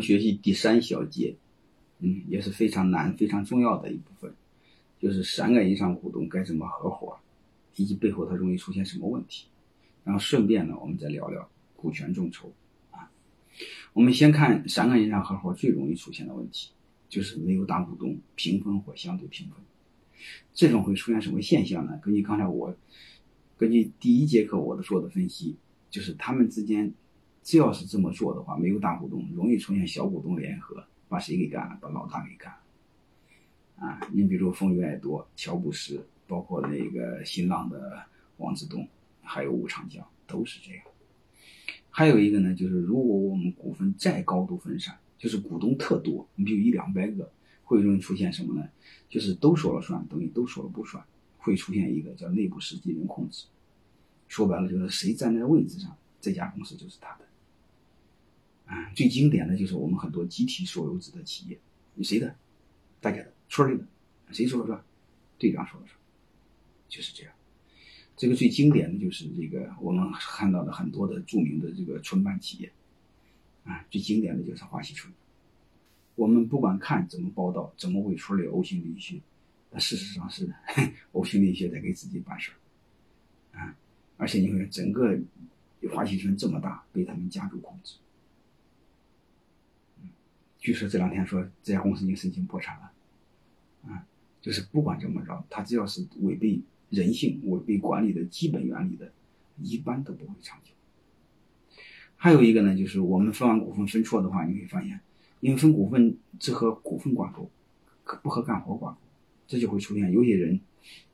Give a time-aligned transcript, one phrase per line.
[0.00, 1.36] 学习第三小节，
[2.00, 4.32] 嗯，也是非常难、非常重要的一部分，
[5.00, 7.18] 就是三个以上股东该怎么合伙，
[7.76, 9.46] 以及背后它容易出现什么问题。
[10.04, 12.52] 然后顺便呢，我们再聊聊股权众筹
[12.90, 13.10] 啊。
[13.92, 16.70] 我们先看三个以上合伙最容易出现的问题，
[17.08, 19.56] 就是没有大股东，平分或相对平分。
[20.54, 21.98] 这种会出现什么现象呢？
[22.02, 22.74] 根据刚才我
[23.56, 25.56] 根据第一节课我的做的分析，
[25.90, 26.92] 就是他们之间
[27.48, 31.78] 只要是这么做的话，没有大股东，容易出现小股东联合，把谁给干了？
[31.80, 33.86] 把老大给干了。
[33.86, 38.02] 啊，你比如风雨爱多、乔布斯，包括那个新浪的
[38.36, 38.86] 王志东，
[39.22, 40.84] 还有吴长江，都是这样。
[41.88, 47.32] 还有一个呢，就是如果我们股份再高度分散，就是股东特多，你比如一两百个。
[47.64, 48.66] 会容易出现什么呢？
[49.10, 51.04] 就是都说了算，等于都说了不算，
[51.36, 53.46] 会出现一个叫内部实际人控制。
[54.26, 57.27] 说白了就是谁站在位置上，这家公司就是他的。
[58.68, 61.58] 啊，最经典的就是我们很多集体所有制的企业，
[62.04, 62.36] 谁的？
[63.00, 63.84] 大家的，村里的，
[64.30, 64.84] 谁说了算？
[65.38, 65.96] 队长说了算，
[66.88, 67.32] 就是这样。
[68.16, 72.70] 这个最经典的就是这个我们看到的很多的著名的这个村办企业，
[73.64, 75.12] 啊，最经典的就是华西村。
[76.14, 79.20] 我们不管看怎么报道，怎么为村里呕心沥血，
[79.70, 80.52] 那事实上是
[81.14, 82.50] 呕心沥血在给自己办事
[83.52, 83.76] 儿，啊！
[84.16, 85.16] 而且你看，整个
[85.92, 87.94] 华西村这么大，被他们家族控制。
[90.58, 92.92] 据说这两天说这家公司已经申请破产了，
[93.92, 94.06] 啊！
[94.40, 99.12] 就是不管怎么着，他只要是违背人性、违背管理的基本原理的，
[99.62, 100.72] 一般都不会长久。
[102.16, 105.00] 还有一个呢，就是我们分完股份分错的话，你会发现。
[105.40, 107.48] 因为分股份只和股份挂钩，
[108.24, 108.98] 不和干活挂钩，
[109.46, 110.58] 这就会出现有些人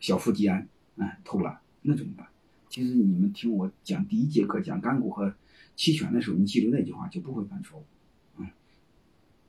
[0.00, 2.26] 小富即安，哎，偷懒，那怎么办？
[2.70, 5.34] 其实你们听我讲第一节课讲干股和
[5.76, 7.84] 期权的时候，你记住那句话就不会犯错误。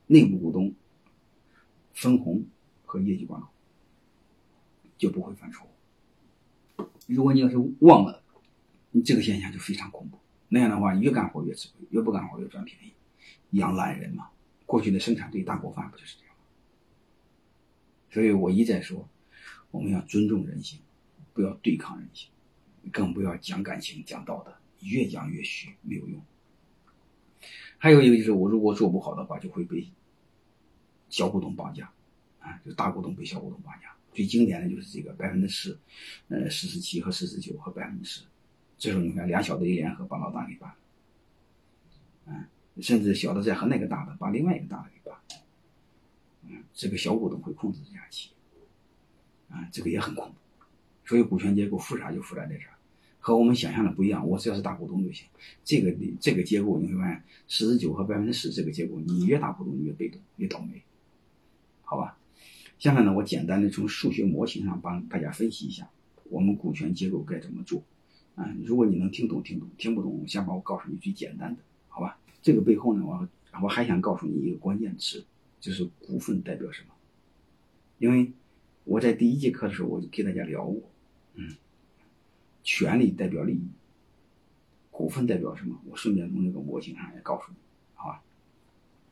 [0.08, 0.74] 内部股东
[1.94, 2.46] 分红
[2.86, 3.48] 和业绩挂钩，
[4.98, 6.86] 就不会犯错误。
[7.08, 8.24] 如果你要是忘了，
[8.92, 10.18] 你这个现象就非常恐怖。
[10.48, 12.94] 那样的话，越干活越吃亏，越不干活越赚便宜，
[13.52, 14.30] 养懒人嘛。
[14.66, 16.36] 过去的生产队大锅饭不就是这样？
[18.12, 19.10] 所以我一再说，
[19.72, 20.80] 我们要尊重人性，
[21.34, 22.30] 不要对抗人性，
[22.92, 26.22] 更不要讲感情、讲道德，越讲越虚，没有用。
[27.78, 29.88] 还有一个就是，我如果做不好的话，就会被
[31.10, 31.92] 小股东绑架，
[32.40, 33.96] 啊，就大股东被小股东绑架。
[34.14, 35.78] 最经典的就是这个百分之十，
[36.30, 38.22] 呃，四十七和四十九和百分之十，
[38.78, 40.76] 这时候你看两小的一联合把老大给办了，
[42.28, 42.46] 嗯。
[42.82, 45.18] 甚至小的再和那个大的把另外一个大的给办，
[46.44, 50.36] 嗯，这个小股东会控制这家企业，啊，这个也很恐怖。
[51.06, 52.75] 所以股权结构复杂就复杂在这儿，
[53.26, 54.28] 和我们想象的不一样。
[54.28, 55.26] 我只要是大股东就行。
[55.64, 60.84] 这个这个结构你会发现，四十九和百分之十这个结构，你越大股东越被动越倒霉，
[61.82, 62.20] 好吧？
[62.78, 65.90] 下面呢，我简单的从数学模型上帮大家分析一下
[66.30, 67.82] 我们股权结构该怎么做。
[68.36, 72.20] 嗯，如果你能听懂听懂，听不懂，下面我告诉你最简单的，好吧？
[72.44, 73.28] 这个背后呢，我
[73.64, 75.26] 我还想告诉你一个关键词，
[75.60, 76.90] 就是股份代表什么？
[77.98, 78.34] 因为
[78.84, 80.80] 我在第一节课的时候我就给大家聊过，
[81.34, 81.56] 嗯，
[82.66, 83.70] 权利代表利益，
[84.90, 85.80] 股份代表什么？
[85.86, 87.58] 我顺便从这个模型上也告诉你，
[87.94, 88.24] 好吧？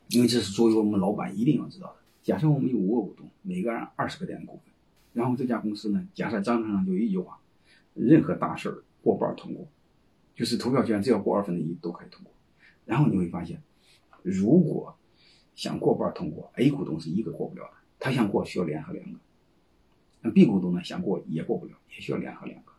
[0.08, 1.96] 因为这是作为我们老板一定要知道的。
[2.24, 4.74] 假设我们有五个股东，每个人二十个点的股份，
[5.12, 7.38] 然后这家公司呢，假设章程上就一句话，
[7.94, 9.68] 任何大事儿过半通过，
[10.34, 12.32] 就是投票权只要过二分之一都可以通过。
[12.84, 13.62] 然后你会发现，
[14.24, 14.96] 如果
[15.54, 19.18] 想过半通过，A 股东是一个过不了的，他想过需要联合两个。
[20.22, 22.72] 那 B 股东呢，想过也过不了，也需要联合两个。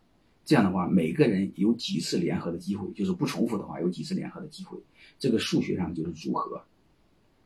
[0.45, 4.77] 这样的话，每个人有几次联合的机会，就是不重复的话，有几次联合的机会。
[5.17, 6.63] 这个数学上就是组合，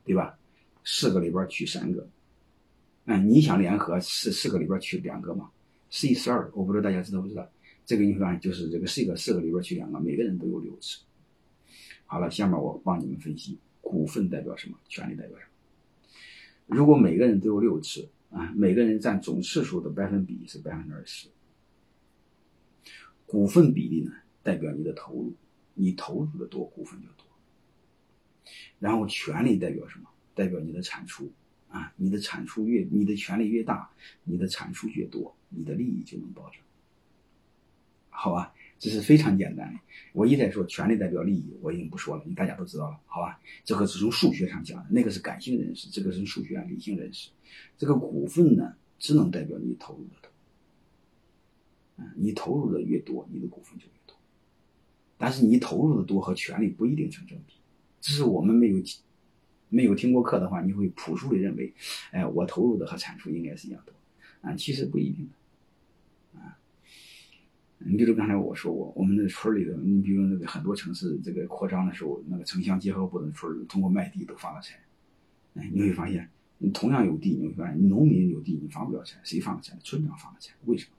[0.04, 0.38] 对吧？
[0.84, 2.06] 四个里边取三个。
[3.06, 5.50] 嗯，你想联合四四个里边取两个嘛
[5.90, 7.50] ？C 十二，我不知道大家知道不知道？
[7.86, 11.00] 这个你看就是这个四个四个里边取两个，每个人都有六次。
[12.06, 16.75] 好了，下面我帮你们分析股份代表什么，权利代表什么。
[16.75, 21.30] 如果每个人都有六次啊，每个人占总次数的百分比是百分之二十。
[23.30, 24.12] 股份比例呢，
[24.42, 25.36] 代表你的投入，
[25.76, 27.26] 你投入的多，股份就多。
[28.80, 30.10] 然后权利代表什么？
[30.34, 31.31] 代表你的产出
[31.68, 33.92] 啊，你的产出越，你的权利越大，
[34.24, 36.60] 你的产出越多，你的利益就能保证。
[38.10, 38.54] 好吧。
[38.80, 39.80] 这是非常简单的。
[40.14, 43.38] 我一再说，权利代表利益，我已经不说了，你大家都知道了，好吧？
[43.66, 47.30] 这个是从数学上讲的，那个是感性人士，这个是数学啊理性人士。
[47.78, 50.31] 这个股份呢，只能代表你投入的多。
[52.16, 54.16] 你投入的越多，你的股份就越多。
[55.18, 57.56] 但是你投入的多和权利不一定成正比，
[58.00, 58.81] 这是我们没有
[59.68, 61.74] 没有听过课的话，你会朴素的认为，
[62.12, 63.94] 哎，我投入的和产出应该是一样多，
[64.42, 65.28] 啊，其实不一定
[66.34, 66.57] 的，啊，
[67.80, 74.80] 你比如刚才我说过，我们那村里的，你比如那个很多城市这个扩张的时候，那个城乡结合部的村通过卖地都发了财，
[75.56, 76.30] 哎，你会发现，
[76.60, 79.78] 你同样有地，你会发现农民有地你发不了财，谁发了财？
[79.84, 80.95] 村长发了财，为什么？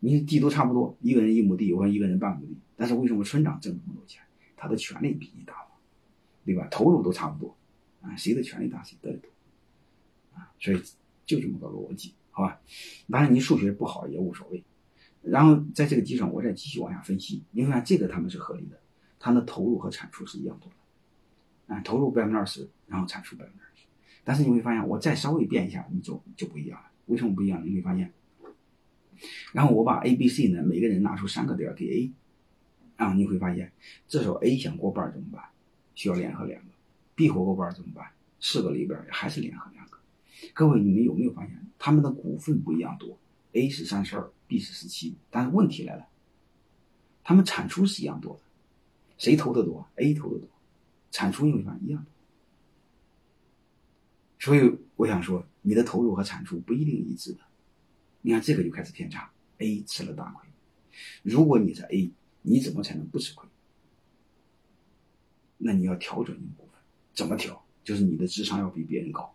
[0.00, 4.20] 你地都差不多，一个人一亩地，我一个人半亩地，但是为什么村长挣那么多钱？
[4.56, 5.54] 他的权利比你大。
[6.42, 6.66] 对吧？
[6.68, 7.54] 投入都差不多，
[8.00, 9.28] 啊，谁的权利大谁得的多，
[10.32, 10.82] 啊，所以
[11.26, 12.58] 就这么个逻辑，好吧？
[13.08, 14.64] 当然你数学不好也无所谓。
[15.22, 18.80] 然后在这个基础上，我再继续往下分析，你看这个他们是合理的，
[19.20, 23.84] 他的投入和产出是一样多的，啊，投入百分之二十，然后产出百分之二十。
[24.24, 26.90] 但是你会发现，我再稍微变一下，你就就不一样了。
[27.06, 27.64] 为什么不一样？
[27.64, 28.10] 你会发现，
[29.52, 32.12] 然后我把 A、B、C 呢，每个人拿出三个点给 A，
[32.96, 33.72] 啊，你会发现，
[34.08, 35.44] 这时候 A 想过半怎么办？
[35.94, 36.68] 需要联合两个
[37.14, 38.10] ，B 活过半怎么办？
[38.40, 39.98] 四个里边还是联合两个。
[40.54, 43.18] 各位，你们有没有发现他们的股份不一样多
[43.52, 45.14] ？A 是三十二，B 是十七。
[45.28, 46.06] 但是问题来了，
[47.22, 48.40] 他们产出是一样多的，
[49.18, 50.48] 谁投的多？A 投的多，
[51.10, 52.10] 产出你会发现一样多。
[54.38, 57.40] 所以我想说，你的投入和产出不一定一致的。
[58.22, 60.48] 你看这个就开始偏差，A 吃了大亏。
[61.22, 62.10] 如果你是 A，
[62.42, 63.48] 你怎么才能不吃亏？
[65.58, 66.74] 那你要调整一部分，
[67.14, 67.64] 怎么调？
[67.82, 69.34] 就是你的智商要比别人高。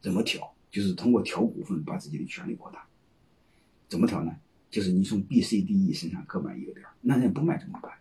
[0.00, 0.54] 怎么调？
[0.70, 2.86] 就是通过调股份把自己的权利扩大。
[3.88, 4.36] 怎么调呢？
[4.70, 7.92] 就是你从 B、C、D、E 身上各买一个点那人不卖怎么办？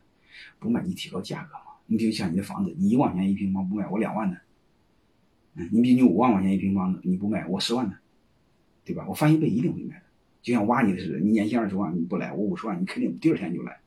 [0.58, 1.76] 不卖你提高价格嘛。
[1.88, 4.38] 你比如像你的房子，你一万块钱一平方不卖，我两万呢。
[5.56, 7.98] 嗯，你比如你五万块钱一平方的你不卖，我十万呢，
[8.86, 9.06] 对吧？
[9.07, 10.06] 我翻一倍一定会卖的。
[10.42, 13.80] 就像挖你似的，你年薪二十万你不来，我五十万你肯定第二天就来，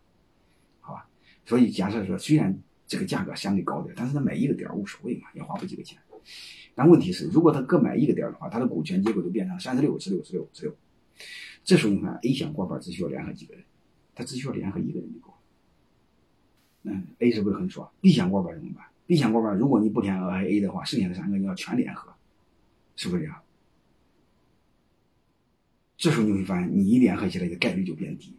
[0.81, 1.09] 好吧？
[1.45, 2.61] 所以假设说虽然。
[2.87, 5.99] 这个价格相对高点，但是他买一个点无所谓嘛，也花不几个钱。
[6.75, 10.77] 但问题是，如果他各买一个点的话，他的股权结构就变成三十六、十六、十六、十六。
[11.65, 13.65] 这时候你看，A 想过半只需要联合几个人？
[14.15, 15.37] 他只需要联合一个人就够了。
[16.83, 22.13] 嗯，A 是不是很爽？B 想过半怎么办？B 想过半，如果你不联合 A 的话，剩下的三个你要全联合，
[22.97, 23.41] 是不是这样？
[26.05, 28.35] 这时候你会发现，你一联合起来的概率就变低。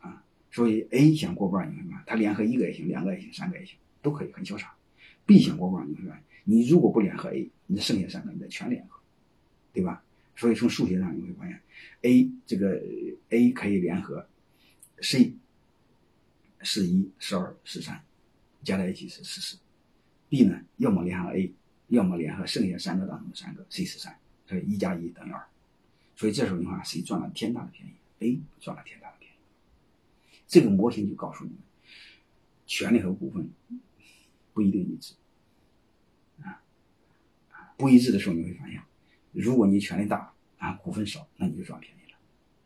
[0.00, 4.74] 啊所以 A 想过半，你看看，他联合一个也行，两个也行，三个也行，都可以，很潇洒。
[5.24, 8.98] B 想过半，你会发现，你如果不联合 A，你剩下三个你再全联合，
[9.72, 10.02] 对吧？
[10.34, 11.60] 所以从数学上你会发现
[12.02, 12.82] ，A 这个
[13.28, 14.26] A 可以联合
[15.00, 15.34] C，
[16.62, 18.02] 是一是二是三，
[18.64, 19.56] 加在一起是十四。
[20.28, 21.52] B 呢，要么联合 A，
[21.86, 24.18] 要么联合剩下三个当中的三个，C 是三，
[24.48, 25.46] 所以一加一等于二。
[26.18, 29.36] 所以这时候你看谁赚了天大的便宜？A 赚了天大的便宜。
[30.48, 31.60] 这个模型就告诉你们，
[32.66, 33.48] 权利和股份
[34.52, 35.14] 不一定一致，
[36.42, 36.60] 啊，
[37.76, 38.82] 不一致的时候你会发现，
[39.30, 42.18] 如果你权利大啊，股份少，那你就赚便宜了，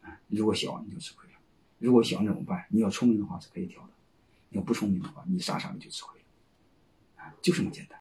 [0.09, 1.35] 啊，如果小你就吃亏了。
[1.79, 2.65] 如果小怎么办？
[2.71, 3.91] 你要聪明的话是可以调的，
[4.49, 7.91] 要不聪明的话，你傻傻的就吃亏了，啊，就这么简单。